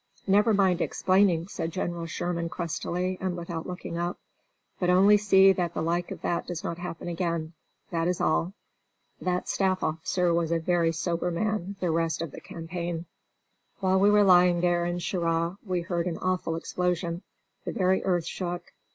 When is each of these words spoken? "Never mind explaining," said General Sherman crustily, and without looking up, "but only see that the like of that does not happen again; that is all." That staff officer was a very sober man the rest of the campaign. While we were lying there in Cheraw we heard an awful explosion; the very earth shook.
"Never 0.25 0.51
mind 0.51 0.81
explaining," 0.81 1.47
said 1.47 1.69
General 1.73 2.07
Sherman 2.07 2.49
crustily, 2.49 3.19
and 3.21 3.37
without 3.37 3.67
looking 3.67 3.99
up, 3.99 4.17
"but 4.79 4.89
only 4.89 5.15
see 5.15 5.51
that 5.53 5.75
the 5.75 5.81
like 5.83 6.09
of 6.09 6.21
that 6.23 6.47
does 6.47 6.63
not 6.63 6.79
happen 6.79 7.07
again; 7.07 7.53
that 7.91 8.07
is 8.07 8.19
all." 8.19 8.53
That 9.21 9.47
staff 9.47 9.83
officer 9.83 10.33
was 10.33 10.51
a 10.51 10.57
very 10.57 10.91
sober 10.91 11.29
man 11.29 11.75
the 11.81 11.91
rest 11.91 12.23
of 12.23 12.31
the 12.31 12.41
campaign. 12.41 13.05
While 13.79 13.99
we 13.99 14.09
were 14.09 14.23
lying 14.23 14.61
there 14.61 14.85
in 14.85 14.97
Cheraw 14.97 15.57
we 15.63 15.81
heard 15.81 16.07
an 16.07 16.17
awful 16.17 16.55
explosion; 16.55 17.21
the 17.63 17.71
very 17.71 18.03
earth 18.03 18.25
shook. 18.25 18.73